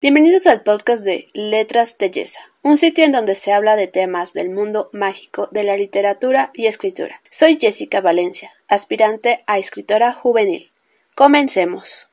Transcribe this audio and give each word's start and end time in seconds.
Bienvenidos 0.00 0.46
al 0.46 0.62
podcast 0.62 1.02
de 1.02 1.26
Letras 1.34 1.98
de 1.98 2.08
Yesa, 2.12 2.38
un 2.62 2.76
sitio 2.76 3.04
en 3.04 3.10
donde 3.10 3.34
se 3.34 3.52
habla 3.52 3.74
de 3.74 3.88
temas 3.88 4.32
del 4.32 4.48
mundo 4.48 4.90
mágico 4.92 5.48
de 5.50 5.64
la 5.64 5.76
literatura 5.76 6.52
y 6.54 6.66
escritura. 6.66 7.20
Soy 7.30 7.58
Jessica 7.60 8.00
Valencia, 8.00 8.52
aspirante 8.68 9.42
a 9.48 9.58
escritora 9.58 10.12
juvenil. 10.12 10.70
Comencemos. 11.16 12.08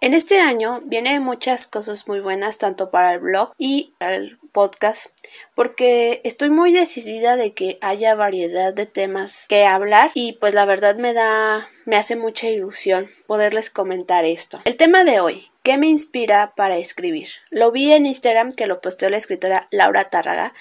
En 0.00 0.14
este 0.14 0.40
año 0.40 0.80
vienen 0.86 1.22
muchas 1.22 1.68
cosas 1.68 2.08
muy 2.08 2.18
buenas 2.18 2.58
tanto 2.58 2.90
para 2.90 3.14
el 3.14 3.20
blog 3.20 3.52
y 3.56 3.94
para 3.98 4.16
el 4.16 4.36
podcast 4.54 5.08
porque 5.54 6.22
estoy 6.24 6.48
muy 6.48 6.72
decidida 6.72 7.36
de 7.36 7.52
que 7.52 7.76
haya 7.82 8.14
variedad 8.14 8.72
de 8.72 8.86
temas 8.86 9.44
que 9.48 9.66
hablar 9.66 10.10
y 10.14 10.34
pues 10.34 10.54
la 10.54 10.64
verdad 10.64 10.96
me 10.96 11.12
da 11.12 11.68
me 11.84 11.96
hace 11.96 12.16
mucha 12.16 12.48
ilusión 12.48 13.06
poderles 13.26 13.68
comentar 13.68 14.24
esto. 14.24 14.60
El 14.64 14.76
tema 14.76 15.04
de 15.04 15.20
hoy, 15.20 15.50
¿qué 15.62 15.76
me 15.76 15.88
inspira 15.88 16.54
para 16.56 16.78
escribir? 16.78 17.28
Lo 17.50 17.72
vi 17.72 17.92
en 17.92 18.06
Instagram 18.06 18.52
que 18.52 18.66
lo 18.66 18.80
posteó 18.80 19.10
la 19.10 19.18
escritora 19.18 19.68
Laura 19.70 20.08
Tárraga 20.08 20.54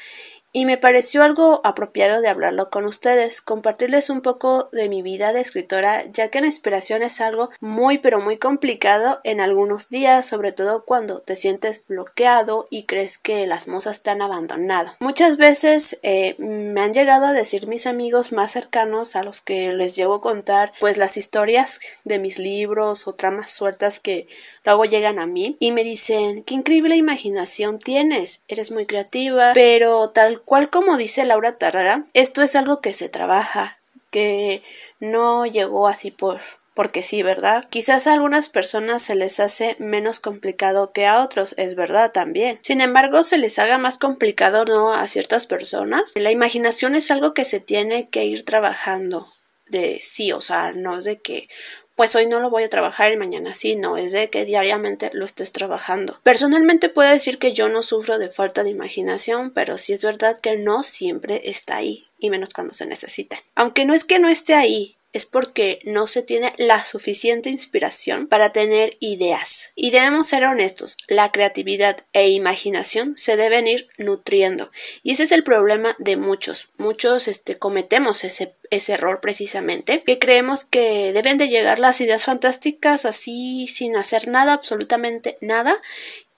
y 0.53 0.65
me 0.65 0.77
pareció 0.77 1.23
algo 1.23 1.61
apropiado 1.63 2.21
de 2.21 2.29
hablarlo 2.29 2.69
con 2.69 2.85
ustedes, 2.85 3.41
compartirles 3.41 4.11
un 4.11 4.21
poco 4.21 4.69
de 4.71 4.87
mi 4.87 5.01
vida 5.01 5.33
de 5.33 5.41
escritora, 5.41 6.05
ya 6.05 6.29
que 6.29 6.41
la 6.41 6.47
inspiración 6.47 7.01
es 7.01 7.19
algo 7.21 7.49
muy 7.59 7.97
pero 7.97 8.21
muy 8.21 8.37
complicado 8.37 9.19
en 9.23 9.41
algunos 9.41 9.89
días, 9.89 10.27
sobre 10.27 10.51
todo 10.51 10.85
cuando 10.85 11.19
te 11.19 11.35
sientes 11.35 11.83
bloqueado 11.87 12.67
y 12.69 12.85
crees 12.85 13.17
que 13.17 13.47
las 13.47 13.67
musas 13.67 14.03
te 14.03 14.11
han 14.11 14.21
abandonado. 14.21 14.93
Muchas 14.99 15.37
veces 15.37 15.97
eh, 16.03 16.35
me 16.37 16.81
han 16.81 16.93
llegado 16.93 17.25
a 17.25 17.33
decir 17.33 17.65
mis 17.65 17.87
amigos 17.87 18.31
más 18.31 18.51
cercanos 18.51 19.15
a 19.15 19.23
los 19.23 19.41
que 19.41 19.73
les 19.73 19.95
llevo 19.95 20.15
a 20.15 20.21
contar 20.21 20.71
pues 20.79 20.97
las 20.97 21.17
historias 21.17 21.79
de 22.03 22.19
mis 22.19 22.37
libros 22.37 23.07
o 23.07 23.13
tramas 23.13 23.51
sueltas 23.51 23.99
que 23.99 24.27
luego 24.65 24.85
llegan 24.85 25.17
a 25.17 25.25
mí 25.25 25.57
y 25.59 25.71
me 25.71 25.83
dicen 25.83 26.43
qué 26.43 26.53
increíble 26.53 26.95
imaginación 26.95 27.79
tienes, 27.79 28.41
eres 28.47 28.69
muy 28.69 28.85
creativa, 28.85 29.53
pero 29.55 30.11
tal 30.11 30.42
cual 30.45 30.69
como 30.69 30.97
dice 30.97 31.25
Laura 31.25 31.57
Tarrara, 31.57 32.05
esto 32.13 32.41
es 32.41 32.55
algo 32.55 32.81
que 32.81 32.93
se 32.93 33.09
trabaja, 33.09 33.77
que 34.11 34.63
no 34.99 35.45
llegó 35.45 35.87
así 35.87 36.11
por 36.11 36.39
porque 36.73 37.03
sí, 37.03 37.21
¿verdad? 37.21 37.65
Quizás 37.69 38.07
a 38.07 38.13
algunas 38.13 38.49
personas 38.49 39.03
se 39.03 39.15
les 39.15 39.39
hace 39.39 39.75
menos 39.79 40.19
complicado 40.19 40.91
que 40.91 41.05
a 41.05 41.21
otros, 41.21 41.53
es 41.57 41.75
verdad 41.75 42.11
también. 42.11 42.59
Sin 42.63 42.81
embargo, 42.81 43.23
se 43.23 43.37
les 43.37 43.59
haga 43.59 43.77
más 43.77 43.97
complicado 43.97 44.65
no 44.65 44.93
a 44.93 45.07
ciertas 45.07 45.45
personas. 45.45 46.13
La 46.15 46.31
imaginación 46.31 46.95
es 46.95 47.11
algo 47.11 47.33
que 47.33 47.45
se 47.45 47.59
tiene 47.59 48.09
que 48.09 48.25
ir 48.25 48.43
trabajando 48.43 49.27
de 49.67 49.99
sí, 50.01 50.31
o 50.31 50.41
sea, 50.41 50.71
no 50.73 50.97
es 50.97 51.03
de 51.03 51.19
que 51.21 51.47
pues 51.95 52.15
hoy 52.15 52.25
no 52.25 52.39
lo 52.39 52.49
voy 52.49 52.63
a 52.63 52.69
trabajar 52.69 53.11
y 53.11 53.17
mañana 53.17 53.53
sí, 53.53 53.75
no, 53.75 53.97
es 53.97 54.11
de 54.11 54.29
que 54.29 54.45
diariamente 54.45 55.11
lo 55.13 55.25
estés 55.25 55.51
trabajando. 55.51 56.19
Personalmente 56.23 56.89
puedo 56.89 57.09
decir 57.09 57.37
que 57.37 57.53
yo 57.53 57.69
no 57.69 57.83
sufro 57.83 58.17
de 58.19 58.29
falta 58.29 58.63
de 58.63 58.69
imaginación, 58.69 59.51
pero 59.51 59.77
sí 59.77 59.93
es 59.93 60.03
verdad 60.03 60.39
que 60.39 60.57
no 60.57 60.83
siempre 60.83 61.49
está 61.49 61.77
ahí, 61.77 62.07
y 62.17 62.29
menos 62.29 62.53
cuando 62.53 62.73
se 62.73 62.85
necesita. 62.85 63.41
Aunque 63.55 63.85
no 63.85 63.93
es 63.93 64.05
que 64.05 64.19
no 64.19 64.29
esté 64.29 64.55
ahí, 64.55 64.95
es 65.13 65.25
porque 65.25 65.79
no 65.85 66.07
se 66.07 66.23
tiene 66.23 66.53
la 66.57 66.83
suficiente 66.83 67.49
inspiración 67.49 68.27
para 68.27 68.51
tener 68.51 68.97
ideas. 68.99 69.69
Y 69.75 69.91
debemos 69.91 70.27
ser 70.27 70.43
honestos, 70.45 70.97
la 71.07 71.31
creatividad 71.31 72.03
e 72.13 72.29
imaginación 72.29 73.15
se 73.15 73.37
deben 73.37 73.67
ir 73.67 73.87
nutriendo. 73.97 74.71
Y 75.03 75.11
ese 75.11 75.23
es 75.23 75.31
el 75.31 75.43
problema 75.43 75.95
de 75.99 76.17
muchos. 76.17 76.67
Muchos 76.77 77.27
este, 77.27 77.55
cometemos 77.55 78.23
ese, 78.23 78.53
ese 78.71 78.93
error 78.93 79.21
precisamente, 79.21 80.01
que 80.03 80.17
creemos 80.19 80.65
que 80.65 81.13
deben 81.13 81.37
de 81.37 81.47
llegar 81.47 81.79
las 81.79 82.01
ideas 82.01 82.25
fantásticas 82.25 83.05
así 83.05 83.67
sin 83.67 83.95
hacer 83.95 84.27
nada, 84.27 84.53
absolutamente 84.53 85.37
nada, 85.41 85.79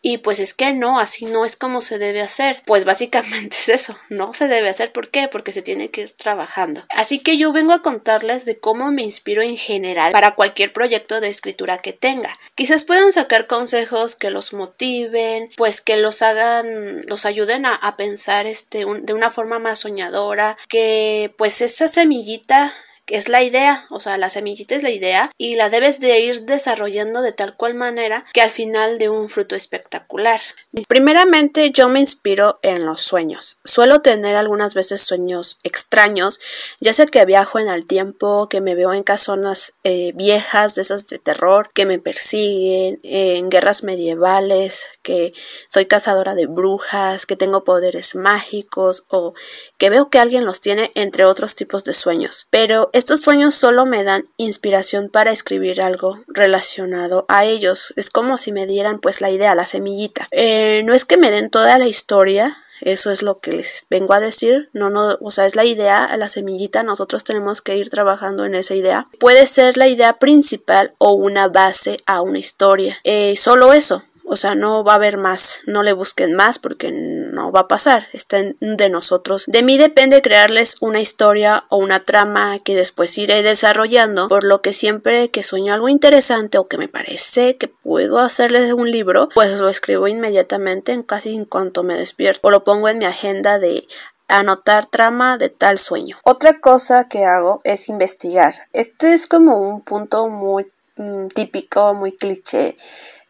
y 0.07 0.19
pues 0.19 0.39
es 0.39 0.53
que 0.53 0.71
no, 0.71 0.99
así 0.99 1.25
no 1.25 1.45
es 1.45 1.55
como 1.55 1.81
se 1.81 1.97
debe 1.97 2.21
hacer. 2.21 2.61
Pues 2.67 2.85
básicamente 2.85 3.57
es 3.59 3.69
eso, 3.69 3.97
no 4.09 4.35
se 4.35 4.47
debe 4.47 4.69
hacer. 4.69 4.91
¿Por 4.91 5.09
qué? 5.09 5.27
Porque 5.27 5.51
se 5.51 5.63
tiene 5.63 5.89
que 5.89 6.01
ir 6.01 6.11
trabajando. 6.11 6.83
Así 6.89 7.17
que 7.17 7.37
yo 7.37 7.51
vengo 7.51 7.73
a 7.73 7.81
contarles 7.81 8.45
de 8.45 8.55
cómo 8.59 8.91
me 8.91 9.01
inspiro 9.01 9.41
en 9.41 9.57
general 9.57 10.11
para 10.11 10.35
cualquier 10.35 10.71
proyecto 10.71 11.21
de 11.21 11.29
escritura 11.29 11.79
que 11.79 11.91
tenga. 11.91 12.37
Quizás 12.53 12.83
puedan 12.83 13.13
sacar 13.13 13.47
consejos 13.47 14.15
que 14.15 14.29
los 14.29 14.53
motiven, 14.53 15.49
pues 15.57 15.81
que 15.81 15.97
los 15.97 16.21
hagan, 16.21 17.01
los 17.07 17.25
ayuden 17.25 17.65
a, 17.65 17.95
pensar 17.97 18.45
este, 18.45 18.85
de 19.01 19.13
una 19.13 19.31
forma 19.31 19.57
más 19.57 19.79
soñadora, 19.79 20.55
que 20.69 21.33
pues 21.35 21.61
esa 21.61 21.87
semillita 21.87 22.71
es 23.07 23.29
la 23.29 23.43
idea, 23.43 23.85
o 23.89 23.99
sea, 23.99 24.17
la 24.17 24.29
semillita 24.29 24.75
es 24.75 24.83
la 24.83 24.89
idea 24.89 25.31
y 25.37 25.55
la 25.55 25.69
debes 25.69 25.99
de 25.99 26.19
ir 26.19 26.41
desarrollando 26.43 27.21
de 27.21 27.31
tal 27.31 27.55
cual 27.55 27.73
manera 27.73 28.25
que 28.33 28.41
al 28.41 28.51
final 28.51 28.97
dé 28.97 29.09
un 29.09 29.29
fruto 29.29 29.55
espectacular. 29.55 30.41
Primeramente 30.87 31.71
yo 31.71 31.89
me 31.89 31.99
inspiro 31.99 32.59
en 32.61 32.85
los 32.85 33.01
sueños. 33.01 33.57
Suelo 33.75 33.99
tener 33.99 34.37
algunas 34.37 34.73
veces 34.73 35.01
sueños 35.01 35.57
extraños, 35.63 36.39
ya 36.79 36.93
sea 36.93 37.07
que 37.07 37.25
viajo 37.25 37.59
en 37.59 37.67
el 37.67 37.85
tiempo, 37.85 38.47
que 38.47 38.61
me 38.61 38.73
veo 38.73 38.93
en 38.93 39.03
casonas 39.03 39.73
eh, 39.83 40.13
viejas 40.15 40.75
de 40.75 40.83
esas 40.83 41.07
de 41.07 41.19
terror, 41.19 41.71
que 41.73 41.85
me 41.85 41.99
persiguen, 41.99 43.01
en 43.03 43.49
guerras 43.49 43.83
medievales, 43.83 44.85
que 45.01 45.33
soy 45.73 45.87
cazadora 45.87 46.35
de 46.35 46.45
brujas, 46.45 47.25
que 47.25 47.35
tengo 47.35 47.65
poderes 47.65 48.15
mágicos 48.15 49.03
o 49.09 49.33
que 49.77 49.89
veo 49.89 50.09
que 50.09 50.19
alguien 50.19 50.45
los 50.45 50.61
tiene 50.61 50.89
entre 50.95 51.25
otros 51.25 51.55
tipos 51.55 51.83
de 51.83 51.93
sueños. 51.93 52.47
Pero 52.49 52.89
estos 52.93 53.19
sueños 53.19 53.55
solo 53.55 53.85
me 53.85 54.05
dan 54.05 54.25
inspiración 54.37 55.09
para 55.09 55.33
escribir 55.33 55.81
algo 55.81 56.17
relacionado 56.27 57.25
a 57.27 57.43
ellos. 57.43 57.93
Es 57.97 58.09
como 58.09 58.37
si 58.37 58.53
me 58.53 58.67
dieran 58.67 59.01
pues 59.01 59.19
la 59.19 59.31
idea, 59.31 59.53
la 59.53 59.65
semillita. 59.65 60.29
Eh, 60.31 60.83
no 60.85 60.93
es 60.93 61.03
que 61.03 61.17
me 61.17 61.29
den 61.29 61.49
toda 61.49 61.77
la 61.77 61.89
historia, 61.89 62.57
eso 62.81 63.11
es 63.11 63.21
lo 63.21 63.39
que 63.39 63.51
les 63.51 63.85
vengo 63.89 64.13
a 64.13 64.19
decir. 64.19 64.69
No, 64.73 64.89
no, 64.89 65.17
o 65.21 65.31
sea, 65.31 65.45
es 65.45 65.55
la 65.55 65.65
idea, 65.65 66.15
la 66.17 66.29
semillita. 66.29 66.83
Nosotros 66.83 67.23
tenemos 67.23 67.61
que 67.61 67.77
ir 67.77 67.89
trabajando 67.89 68.45
en 68.45 68.55
esa 68.55 68.75
idea. 68.75 69.07
Puede 69.19 69.45
ser 69.47 69.77
la 69.77 69.87
idea 69.87 70.13
principal 70.13 70.93
o 70.97 71.13
una 71.13 71.47
base 71.47 71.97
a 72.05 72.21
una 72.21 72.39
historia. 72.39 72.97
Eh, 73.03 73.35
solo 73.37 73.73
eso. 73.73 74.03
O 74.27 74.37
sea, 74.37 74.55
no 74.55 74.83
va 74.83 74.93
a 74.93 74.95
haber 74.95 75.17
más, 75.17 75.61
no 75.67 75.83
le 75.83 75.93
busquen 75.93 76.33
más 76.33 76.57
porque 76.57 76.91
no 76.91 77.51
va 77.51 77.61
a 77.61 77.67
pasar, 77.67 78.07
está 78.11 78.37
de 78.59 78.89
nosotros. 78.89 79.43
De 79.47 79.61
mí 79.61 79.77
depende 79.77 80.21
crearles 80.21 80.77
una 80.81 80.99
historia 80.99 81.65
o 81.69 81.77
una 81.77 82.03
trama 82.03 82.57
que 82.59 82.75
después 82.75 83.17
iré 83.17 83.43
desarrollando, 83.43 84.27
por 84.27 84.43
lo 84.43 84.61
que 84.61 84.73
siempre 84.73 85.29
que 85.29 85.43
sueño 85.43 85.73
algo 85.73 85.89
interesante 85.89 86.57
o 86.57 86.67
que 86.67 86.77
me 86.77 86.87
parece 86.87 87.57
que 87.57 87.67
puedo 87.67 88.19
hacerles 88.19 88.73
un 88.73 88.89
libro, 88.89 89.29
pues 89.33 89.59
lo 89.59 89.69
escribo 89.69 90.07
inmediatamente 90.07 90.91
en 90.91 91.03
casi 91.03 91.35
en 91.35 91.45
cuanto 91.45 91.83
me 91.83 91.95
despierto 91.95 92.47
o 92.47 92.51
lo 92.51 92.63
pongo 92.63 92.89
en 92.89 92.97
mi 92.97 93.05
agenda 93.05 93.59
de 93.59 93.87
anotar 94.27 94.87
trama 94.87 95.37
de 95.37 95.49
tal 95.49 95.77
sueño. 95.77 96.17
Otra 96.23 96.59
cosa 96.59 97.07
que 97.07 97.25
hago 97.25 97.61
es 97.63 97.89
investigar. 97.89 98.53
Este 98.73 99.13
es 99.13 99.27
como 99.27 99.57
un 99.57 99.81
punto 99.81 100.27
muy 100.29 100.65
mm, 100.97 101.27
típico, 101.27 101.93
muy 101.93 102.11
cliché 102.11 102.77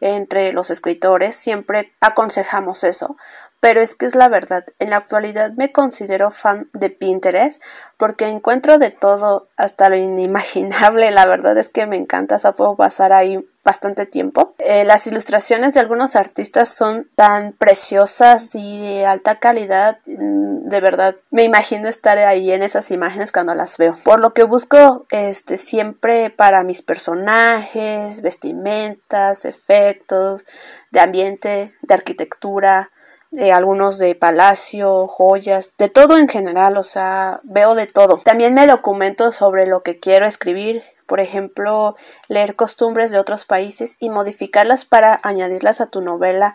entre 0.00 0.52
los 0.52 0.70
escritores, 0.70 1.36
siempre 1.36 1.92
aconsejamos 2.00 2.84
eso, 2.84 3.16
pero 3.60 3.80
es 3.80 3.94
que 3.94 4.06
es 4.06 4.14
la 4.14 4.28
verdad. 4.28 4.64
En 4.78 4.90
la 4.90 4.96
actualidad 4.96 5.52
me 5.52 5.72
considero 5.72 6.30
fan 6.30 6.68
de 6.72 6.90
Pinterest 6.90 7.60
porque 7.96 8.28
encuentro 8.28 8.78
de 8.78 8.90
todo 8.90 9.48
hasta 9.56 9.88
lo 9.88 9.96
inimaginable. 9.96 11.10
La 11.12 11.26
verdad 11.26 11.56
es 11.58 11.68
que 11.68 11.86
me 11.86 11.96
encanta, 11.96 12.38
o 12.42 12.54
puedo 12.54 12.76
pasar 12.76 13.12
ahí 13.12 13.44
bastante 13.66 14.06
tiempo. 14.06 14.54
Eh, 14.58 14.84
las 14.84 15.06
ilustraciones 15.06 15.74
de 15.74 15.80
algunos 15.80 16.16
artistas 16.16 16.70
son 16.70 17.06
tan 17.16 17.52
preciosas 17.52 18.54
y 18.54 18.80
de 18.80 19.06
alta 19.06 19.34
calidad. 19.34 19.98
Mm, 20.06 20.68
de 20.68 20.80
verdad, 20.80 21.16
me 21.30 21.42
imagino 21.42 21.88
estar 21.88 22.16
ahí 22.16 22.52
en 22.52 22.62
esas 22.62 22.90
imágenes 22.90 23.32
cuando 23.32 23.54
las 23.54 23.76
veo. 23.76 23.98
Por 24.04 24.20
lo 24.20 24.32
que 24.32 24.44
busco 24.44 25.04
este, 25.10 25.58
siempre 25.58 26.30
para 26.30 26.62
mis 26.62 26.80
personajes, 26.80 28.22
vestimentas, 28.22 29.44
efectos, 29.44 30.44
de 30.92 31.00
ambiente, 31.00 31.74
de 31.82 31.94
arquitectura, 31.94 32.90
eh, 33.32 33.52
algunos 33.52 33.98
de 33.98 34.14
palacio, 34.14 35.08
joyas, 35.08 35.72
de 35.76 35.88
todo 35.88 36.16
en 36.16 36.28
general, 36.28 36.76
o 36.78 36.84
sea, 36.84 37.40
veo 37.42 37.74
de 37.74 37.86
todo. 37.86 38.18
También 38.24 38.54
me 38.54 38.66
documento 38.66 39.32
sobre 39.32 39.66
lo 39.66 39.82
que 39.82 39.98
quiero 39.98 40.24
escribir, 40.26 40.84
por 41.06 41.20
ejemplo, 41.20 41.96
leer 42.28 42.56
costumbres 42.56 43.10
de 43.10 43.18
otros 43.18 43.44
países 43.44 43.96
y 43.98 44.10
modificarlas 44.10 44.84
para 44.84 45.20
añadirlas 45.22 45.80
a 45.80 45.86
tu 45.86 46.00
novela 46.00 46.54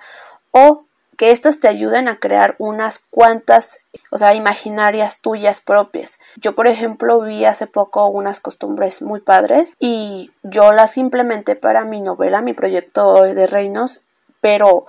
o 0.52 0.86
que 1.18 1.32
éstas 1.32 1.60
te 1.60 1.68
ayuden 1.68 2.08
a 2.08 2.20
crear 2.20 2.56
unas 2.58 2.98
cuantas, 2.98 3.80
o 4.10 4.18
sea, 4.18 4.34
imaginarias 4.34 5.20
tuyas 5.22 5.62
propias. 5.62 6.18
Yo, 6.36 6.56
por 6.56 6.66
ejemplo, 6.66 7.22
vi 7.22 7.46
hace 7.46 7.68
poco 7.68 8.08
unas 8.08 8.40
costumbres 8.40 9.04
muy 9.04 9.20
padres 9.20 9.76
y 9.80 10.32
yo 10.42 10.72
las 10.72 10.98
implementé 10.98 11.56
para 11.56 11.86
mi 11.86 12.02
novela, 12.02 12.42
mi 12.42 12.54
proyecto 12.54 13.22
de 13.22 13.46
reinos, 13.46 14.02
pero 14.40 14.86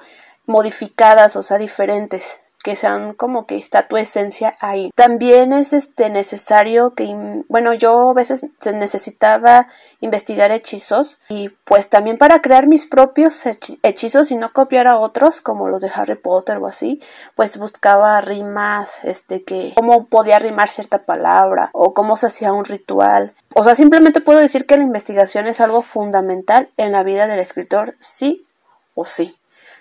modificadas, 0.46 1.36
o 1.36 1.42
sea, 1.42 1.58
diferentes. 1.58 2.38
Que 2.62 2.76
sean 2.76 3.14
como 3.14 3.46
que 3.46 3.56
está 3.56 3.88
tu 3.88 3.96
esencia 3.96 4.56
ahí. 4.60 4.90
También 4.94 5.52
es 5.52 5.72
este 5.72 6.10
necesario 6.10 6.94
que, 6.94 7.44
bueno, 7.48 7.74
yo 7.74 8.10
a 8.10 8.14
veces 8.14 8.46
se 8.58 8.72
necesitaba 8.72 9.66
investigar 10.00 10.50
hechizos 10.50 11.18
y 11.28 11.50
pues 11.64 11.88
también 11.88 12.18
para 12.18 12.40
crear 12.40 12.66
mis 12.66 12.86
propios 12.86 13.44
hechizos 13.82 14.30
y 14.30 14.36
no 14.36 14.52
copiar 14.52 14.86
a 14.86 14.98
otros 14.98 15.40
como 15.40 15.68
los 15.68 15.80
de 15.80 15.90
Harry 15.94 16.14
Potter 16.14 16.58
o 16.58 16.66
así, 16.66 17.00
pues 17.34 17.56
buscaba 17.56 18.20
rimas, 18.20 19.00
este 19.02 19.42
que 19.42 19.72
cómo 19.74 20.06
podía 20.06 20.38
rimar 20.38 20.68
cierta 20.68 20.98
palabra 20.98 21.70
o 21.72 21.94
cómo 21.94 22.16
se 22.16 22.26
hacía 22.26 22.52
un 22.52 22.64
ritual. 22.64 23.32
O 23.54 23.64
sea, 23.64 23.74
simplemente 23.74 24.20
puedo 24.20 24.38
decir 24.38 24.66
que 24.66 24.76
la 24.76 24.84
investigación 24.84 25.46
es 25.46 25.60
algo 25.60 25.82
fundamental 25.82 26.68
en 26.76 26.92
la 26.92 27.02
vida 27.02 27.26
del 27.26 27.40
escritor, 27.40 27.94
sí 27.98 28.46
o 28.94 29.04
sí. 29.04 29.36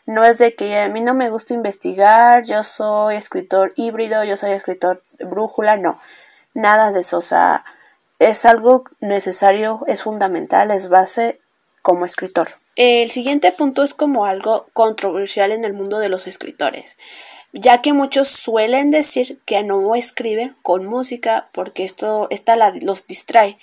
No 0.06 0.24
es 0.26 0.38
de 0.40 0.56
que 0.56 0.80
a 0.80 0.90
mí 0.90 1.02
no 1.02 1.14
me 1.14 1.30
gusta 1.30 1.54
investigar, 1.54 2.44
yo 2.44 2.64
soy 2.64 3.16
escritor 3.16 3.74
híbrido, 3.76 4.24
yo 4.24 4.38
soy 4.38 4.52
escritor 4.52 5.04
brújula, 5.20 5.78
no. 5.78 6.00
Nada 6.54 6.92
de 6.92 7.02
eso, 7.02 7.20
o 7.20 7.22
sea, 7.22 7.64
es 8.20 8.46
algo 8.46 8.84
necesario, 9.00 9.82
es 9.88 10.04
fundamental, 10.04 10.72
es 10.72 10.90
base 10.90 11.40
como 11.82 12.06
escritor. 12.06 12.50
El 12.76 13.12
siguiente 13.12 13.52
punto 13.52 13.84
es 13.84 13.94
como 13.94 14.26
algo 14.26 14.68
controversial 14.74 15.52
en 15.52 15.66
el 15.66 15.74
mundo 15.74 16.00
de 16.00 16.10
los 16.10 16.26
escritores, 16.28 16.98
ya 17.52 17.82
que 17.82 17.94
muchos 17.94 18.28
suelen 18.28 18.92
decir 18.92 19.40
que 19.46 19.62
no 19.64 19.94
escriben 19.96 20.56
con 20.62 20.86
música 20.86 21.50
porque 21.54 21.84
esto 21.84 22.28
esta 22.30 22.56
los 22.56 23.08
distrae. 23.08 23.58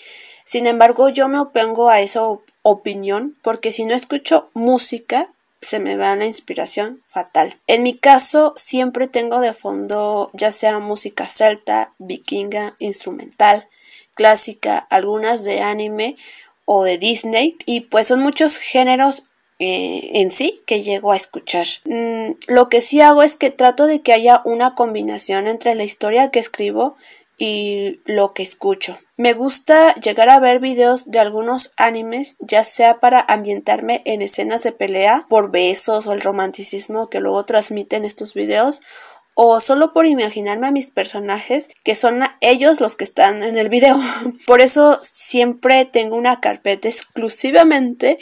Sin 0.45 0.67
embargo, 0.67 1.09
yo 1.09 1.29
me 1.29 1.39
opongo 1.39 1.89
a 1.89 2.01
esa 2.01 2.23
opinión 2.63 3.37
porque 3.43 3.73
si 3.73 3.87
no 3.87 3.95
escucho 3.95 4.51
música 4.55 5.29
se 5.61 5.79
me 5.81 5.97
va 5.97 6.17
la 6.17 6.27
inspiración 6.27 7.01
fatal. 7.07 7.57
En 7.67 7.83
mi 7.83 7.95
caso, 7.95 8.55
siempre 8.57 9.09
tengo 9.09 9.41
de 9.41 9.55
fondo 9.55 10.31
ya 10.33 10.53
sea 10.53 10.79
música 10.79 11.29
celta, 11.29 11.93
vikinga, 11.99 12.75
instrumental, 12.79 13.69
clásica, 14.15 14.79
algunas 14.79 15.45
de 15.45 15.61
anime 15.61 16.17
o 16.65 16.85
de 16.85 16.99
Disney, 16.99 17.57
y 17.65 17.81
pues 17.83 18.09
son 18.09 18.21
muchos 18.21 18.59
géneros 18.59 19.25
eh, 19.59 20.11
en 20.21 20.31
sí 20.31 20.61
que 20.67 20.83
llego 20.83 21.13
a 21.13 21.17
escuchar. 21.17 21.67
Mm, 21.85 22.33
lo 22.47 22.69
que 22.69 22.81
sí 22.81 23.01
hago 23.01 23.23
es 23.23 23.35
que 23.35 23.51
trato 23.51 23.87
de 23.87 24.01
que 24.01 24.13
haya 24.13 24.43
una 24.45 24.75
combinación 24.75 25.47
entre 25.47 25.75
la 25.75 25.85
historia 25.85 26.31
que 26.31 26.39
escribo 26.39 26.97
y 27.39 28.01
lo 28.05 28.35
que 28.35 28.43
escucho. 28.43 28.99
Me 29.17 29.33
gusta 29.33 29.95
llegar 29.95 30.29
a 30.29 30.41
ver 30.41 30.59
videos 30.59 31.11
de 31.11 31.21
algunos 31.21 31.73
animes, 31.77 32.37
ya 32.41 32.65
sea 32.65 33.01
para 33.01 33.25
ambientarme 33.29 34.03
en 34.05 34.23
escenas 34.23 34.65
de 34.65 34.73
pelea 34.73 35.25
por 35.29 35.51
besos 35.51 36.07
o 36.07 36.13
el 36.13 36.21
romanticismo 36.21 37.09
que 37.09 37.21
luego 37.21 37.45
transmiten 37.45 38.05
estos 38.05 38.35
videos, 38.35 38.81
o 39.41 39.61
solo 39.61 39.93
por 39.93 40.07
imaginarme 40.07 40.67
a 40.67 40.73
mis 40.73 40.91
personajes 40.91 41.69
que 41.85 41.95
son 41.95 42.25
ellos 42.41 42.81
los 42.81 42.97
que 42.97 43.05
están 43.05 43.45
en 43.45 43.57
el 43.57 43.69
video. 43.69 43.97
Por 44.47 44.61
eso 44.61 44.99
siempre 45.01 45.85
tengo 45.85 46.17
una 46.17 46.41
carpeta 46.41 46.89
exclusivamente 46.89 48.19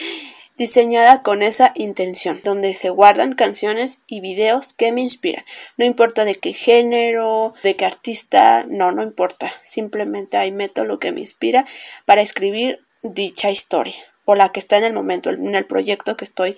diseñada 0.57 1.23
con 1.23 1.43
esa 1.43 1.73
intención, 1.75 2.41
donde 2.45 2.75
se 2.75 2.91
guardan 2.91 3.35
canciones 3.35 4.01
y 4.07 4.21
videos 4.21 4.73
que 4.73 4.93
me 4.93 5.03
inspiran. 5.03 5.45
No 5.77 5.85
importa 5.85 6.25
de 6.25 6.35
qué 6.35 6.53
género, 6.53 7.55
de 7.63 7.75
qué 7.77 7.85
artista, 7.85 8.65
no, 8.69 8.93
no 8.93 9.03
importa. 9.03 9.53
Simplemente 9.63 10.37
ahí 10.37 10.53
meto 10.53 10.85
lo 10.85 10.99
que 10.99 11.13
me 11.13 11.21
inspira 11.21 11.67
para 12.05 12.23
escribir 12.23 12.81
dicha 13.03 13.51
historia 13.51 13.97
o 14.25 14.35
la 14.35 14.51
que 14.51 14.61
está 14.61 14.79
en 14.79 14.85
el 14.85 14.93
momento, 14.93 15.31
en 15.31 15.55
el 15.55 15.67
proyecto 15.67 16.17
que 16.17 16.25
estoy 16.25 16.57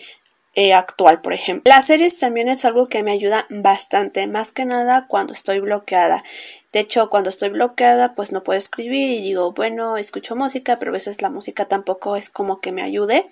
eh, 0.55 0.75
actual, 0.75 1.21
por 1.21 1.33
ejemplo. 1.33 1.71
Las 1.73 1.87
series 1.87 2.19
también 2.19 2.49
es 2.49 2.65
algo 2.65 2.89
que 2.89 3.03
me 3.03 3.13
ayuda 3.13 3.47
bastante, 3.51 4.27
más 4.27 4.53
que 4.53 4.65
nada 4.65 5.07
cuando 5.09 5.33
estoy 5.33 5.61
bloqueada. 5.61 6.25
De 6.73 6.81
hecho, 6.81 7.09
cuando 7.09 7.31
estoy 7.31 7.49
bloqueada, 7.49 8.15
pues 8.15 8.33
no 8.33 8.43
puedo 8.43 8.59
escribir 8.59 9.11
y 9.11 9.23
digo, 9.23 9.53
bueno, 9.53 9.97
escucho 9.97 10.37
música, 10.37 10.79
pero 10.79 10.91
a 10.91 10.93
veces 10.93 11.23
la 11.23 11.31
música 11.31 11.67
tampoco 11.67 12.17
es 12.17 12.29
como 12.29 12.61
que 12.61 12.73
me 12.73 12.83
ayude. 12.83 13.27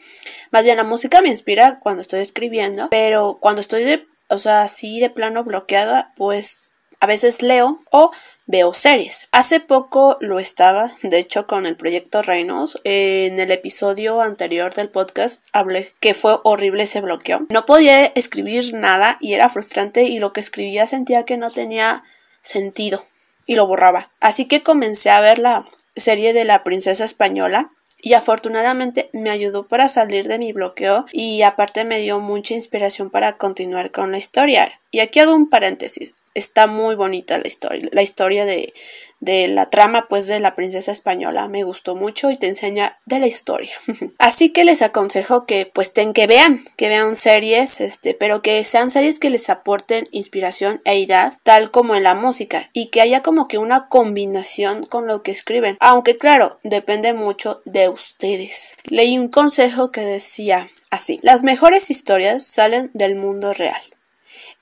Más 0.51 0.65
bien 0.65 0.77
la 0.77 0.85
música 0.85 1.21
me 1.21 1.29
inspira 1.29 1.79
cuando 1.81 2.01
estoy 2.01 2.21
escribiendo, 2.21 2.89
pero 2.91 3.39
cuando 3.41 3.61
estoy 3.61 4.07
o 4.29 4.39
sea, 4.39 4.63
así 4.63 5.01
de 5.01 5.11
plano 5.11 5.45
bloqueada, 5.45 6.13
pues 6.17 6.71
a 7.07 7.09
veces 7.09 7.41
leo 7.41 7.85
o 7.93 8.11
veo 8.47 8.75
series. 8.75 9.29
Hace 9.31 9.61
poco 9.61 10.17
lo 10.21 10.41
estaba, 10.41 10.91
de 11.05 11.19
hecho, 11.21 11.47
con 11.47 11.65
el 11.65 11.77
proyecto 11.77 12.21
Reinos. 12.21 12.81
En 12.83 13.39
el 13.39 13.53
episodio 13.53 14.21
anterior 14.21 14.75
del 14.75 14.89
podcast 14.89 15.41
hablé 15.53 15.93
que 16.01 16.15
fue 16.15 16.41
horrible 16.43 16.83
ese 16.83 17.01
bloqueo. 17.01 17.47
No 17.49 17.65
podía 17.65 18.07
escribir 18.07 18.75
nada 18.75 19.19
y 19.21 19.35
era 19.35 19.49
frustrante 19.49 20.03
y 20.03 20.19
lo 20.19 20.33
que 20.33 20.41
escribía 20.41 20.89
sentía 20.89 21.25
que 21.25 21.37
no 21.37 21.49
tenía 21.49 22.03
sentido 22.43 23.05
y 23.47 23.55
lo 23.55 23.69
borraba. 23.69 24.11
Así 24.19 24.47
que 24.47 24.65
comencé 24.65 25.11
a 25.11 25.21
ver 25.21 25.39
la 25.39 25.65
serie 25.95 26.33
de 26.33 26.45
la 26.45 26.65
princesa 26.65 27.05
española 27.05 27.71
y 28.03 28.15
afortunadamente 28.15 29.11
me 29.13 29.31
ayudó 29.31 29.69
para 29.69 29.89
salir 29.89 30.29
de 30.29 30.39
mi 30.39 30.53
bloqueo 30.53 31.07
y 31.13 31.43
aparte 31.43 31.85
me 31.85 31.99
dio 31.99 32.21
mucha 32.21 32.55
inspiración 32.55 33.11
para 33.11 33.37
continuar 33.37 33.91
con 33.91 34.11
la 34.11 34.19
historia. 34.19 34.81
Y 34.97 35.01
aquí 35.01 35.21
hago 35.21 35.35
un 35.35 35.51
paréntesis. 35.51 36.15
Está 36.33 36.67
muy 36.67 36.95
bonita 36.95 37.37
la 37.37 37.47
historia, 37.47 37.87
la 37.93 38.01
historia 38.01 38.47
de, 38.47 38.73
de 39.21 39.47
la 39.47 39.69
trama 39.69 40.07
pues 40.09 40.27
de 40.27 40.41
la 40.41 40.55
princesa 40.55 40.91
española. 40.91 41.49
Me 41.49 41.65
gustó 41.65 41.95
mucho 41.95 42.31
y 42.31 42.39
te 42.39 42.47
enseña 42.47 42.97
de 43.05 43.19
la 43.19 43.27
historia. 43.27 43.75
Así 44.19 44.55
que 44.55 44.65
les 44.65 44.81
aconsejo 44.81 45.45
que 45.45 45.71
pues 45.71 45.93
ten 45.93 46.15
que 46.15 46.27
vean 46.27 46.65
que 46.77 46.89
vean 46.89 47.15
series 47.15 47.83
este 47.83 48.15
pero 48.15 48.41
que 48.41 48.65
sean 48.65 48.91
series 48.91 49.19
que 49.19 49.29
les 49.29 49.51
aporten 49.51 50.09
inspiración 50.13 50.81
e 50.87 50.99
idea 50.99 51.31
tal 51.43 51.71
como 51.71 51.95
en 51.95 52.03
la 52.03 52.15
música 52.15 52.71
y 52.73 52.87
que 52.87 53.03
haya 53.03 53.23
como 53.23 53.49
que 53.49 53.59
una 53.59 53.89
combinación 53.89 54.87
con 54.87 55.07
lo 55.07 55.23
que 55.23 55.33
escriben. 55.33 55.77
Aunque 55.79 56.17
claro 56.17 56.59
depende 56.63 57.13
mucho 57.13 57.61
de 57.67 57.91
ustedes. 57.91 58.77
Leí 58.85 59.19
un 59.19 59.29
consejo 59.29 59.93
que 59.93 60.01
decía 60.01 60.71
así 60.91 61.21
las 61.21 61.43
mejores 61.43 61.91
historias 61.91 62.47
salen 62.47 62.91
del 62.95 63.15
mundo 63.15 63.53
real 63.53 63.83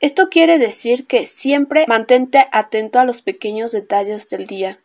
esto 0.04 0.28
quiere 0.28 0.58
decir 0.58 1.06
que 1.06 1.24
siempre 1.24 1.86
mantente 1.88 2.46
atento 2.52 2.98
a 2.98 3.06
los 3.06 3.22
pequeños 3.22 3.72
detalles 3.72 4.28
del 4.28 4.46
día, 4.46 4.78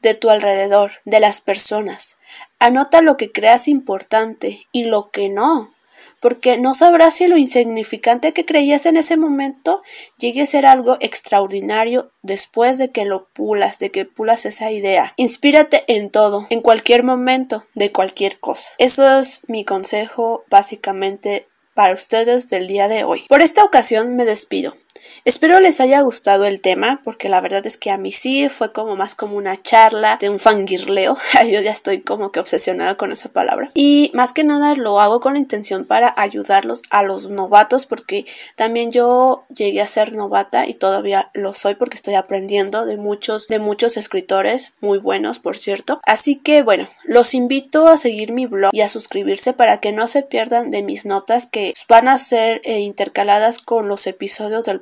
de 0.00 0.14
tu 0.14 0.30
alrededor, 0.30 0.92
de 1.04 1.20
las 1.20 1.42
personas. 1.42 2.16
Anota 2.58 3.02
lo 3.02 3.18
que 3.18 3.30
creas 3.30 3.68
importante 3.68 4.66
y 4.72 4.84
lo 4.84 5.10
que 5.10 5.28
no, 5.28 5.74
porque 6.20 6.56
no 6.56 6.74
sabrás 6.74 7.16
si 7.16 7.26
lo 7.26 7.36
insignificante 7.36 8.32
que 8.32 8.46
creías 8.46 8.86
en 8.86 8.96
ese 8.96 9.18
momento 9.18 9.82
llegue 10.16 10.40
a 10.40 10.46
ser 10.46 10.64
algo 10.64 10.96
extraordinario 11.00 12.10
después 12.22 12.78
de 12.78 12.90
que 12.90 13.04
lo 13.04 13.26
pulas, 13.26 13.78
de 13.78 13.90
que 13.90 14.06
pulas 14.06 14.46
esa 14.46 14.70
idea. 14.70 15.12
Inspírate 15.16 15.84
en 15.86 16.08
todo, 16.08 16.46
en 16.48 16.62
cualquier 16.62 17.02
momento, 17.02 17.64
de 17.74 17.92
cualquier 17.92 18.40
cosa. 18.40 18.70
Eso 18.78 19.18
es 19.18 19.40
mi 19.48 19.66
consejo 19.66 20.44
básicamente 20.48 21.46
para 21.74 21.94
ustedes 21.94 22.48
del 22.48 22.66
día 22.66 22.88
de 22.88 23.04
hoy. 23.04 23.24
Por 23.28 23.42
esta 23.42 23.64
ocasión 23.64 24.16
me 24.16 24.24
despido. 24.24 24.76
Espero 25.24 25.60
les 25.60 25.80
haya 25.80 26.00
gustado 26.00 26.46
el 26.46 26.60
tema, 26.60 27.00
porque 27.04 27.28
la 27.28 27.40
verdad 27.40 27.64
es 27.64 27.76
que 27.76 27.92
a 27.92 27.96
mí 27.96 28.10
sí 28.10 28.48
fue 28.48 28.72
como 28.72 28.96
más 28.96 29.14
como 29.14 29.36
una 29.36 29.60
charla 29.62 30.18
de 30.20 30.28
un 30.28 30.40
fangirleo. 30.40 31.16
Yo 31.48 31.60
ya 31.60 31.70
estoy 31.70 32.00
como 32.00 32.32
que 32.32 32.40
obsesionada 32.40 32.96
con 32.96 33.12
esa 33.12 33.28
palabra. 33.28 33.70
Y 33.72 34.10
más 34.14 34.32
que 34.32 34.42
nada 34.42 34.74
lo 34.74 35.00
hago 35.00 35.20
con 35.20 35.34
la 35.34 35.38
intención 35.38 35.84
para 35.84 36.12
ayudarlos 36.16 36.82
a 36.90 37.04
los 37.04 37.28
novatos, 37.28 37.86
porque 37.86 38.26
también 38.56 38.90
yo 38.90 39.44
llegué 39.54 39.80
a 39.80 39.86
ser 39.86 40.12
novata 40.12 40.66
y 40.66 40.74
todavía 40.74 41.30
lo 41.34 41.54
soy 41.54 41.76
porque 41.76 41.96
estoy 41.96 42.14
aprendiendo 42.14 42.84
de 42.84 42.96
muchos, 42.96 43.46
de 43.46 43.60
muchos 43.60 43.96
escritores 43.96 44.72
muy 44.80 44.98
buenos, 44.98 45.38
por 45.38 45.56
cierto. 45.56 46.00
Así 46.04 46.34
que 46.34 46.62
bueno, 46.62 46.88
los 47.04 47.34
invito 47.34 47.86
a 47.86 47.96
seguir 47.96 48.32
mi 48.32 48.46
blog 48.46 48.74
y 48.74 48.80
a 48.80 48.88
suscribirse 48.88 49.52
para 49.52 49.78
que 49.78 49.92
no 49.92 50.08
se 50.08 50.22
pierdan 50.22 50.72
de 50.72 50.82
mis 50.82 51.04
notas 51.04 51.46
que 51.46 51.74
van 51.88 52.08
a 52.08 52.18
ser 52.18 52.60
eh, 52.64 52.80
intercaladas 52.80 53.58
con 53.58 53.86
los 53.86 54.08
episodios 54.08 54.64
del 54.64 54.80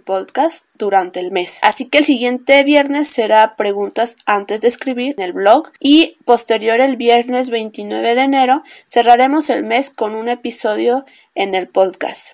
durante 0.75 1.21
el 1.21 1.31
mes. 1.31 1.59
Así 1.63 1.89
que 1.89 1.99
el 1.99 2.05
siguiente 2.05 2.65
viernes 2.65 3.09
será 3.09 3.57
preguntas 3.57 4.17
antes 4.27 4.61
de 4.61 4.69
escribir 4.69 5.15
en 5.19 5.25
el 5.25 5.33
blog 5.33 5.71
y 5.79 6.17
posterior 6.25 6.81
el 6.81 6.97
viernes 6.97 7.51
29 7.51 8.15
de 8.15 8.23
enero 8.23 8.63
cerraremos 8.89 9.51
el 9.51 9.65
mes 9.65 9.91
con 9.91 10.15
un 10.15 10.29
episodio 10.29 11.05
en 11.35 11.55
el 11.55 11.69
podcast. 11.69 12.31